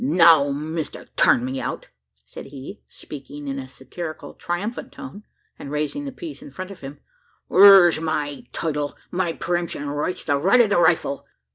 "Now, 0.03 0.49
Mister 0.49 1.05
Turn 1.15 1.45
me 1.45 1.61
out?" 1.61 1.89
said 2.25 2.47
he, 2.47 2.81
speaking 2.87 3.47
in 3.47 3.59
a 3.59 3.67
satirical 3.67 4.33
triumphant 4.33 4.91
tone, 4.91 5.25
and 5.59 5.69
raising 5.69 6.05
the 6.05 6.11
piece 6.11 6.41
in 6.41 6.49
front 6.49 6.71
of 6.71 6.79
him, 6.79 6.99
"thur's 7.51 8.01
my 8.01 8.47
title 8.51 8.95
my 9.11 9.31
pre 9.33 9.59
emption 9.59 9.87
right's 9.91 10.23
the 10.23 10.39
right 10.39 10.59
o' 10.61 10.65
the 10.65 10.79
rifle. 10.79 11.27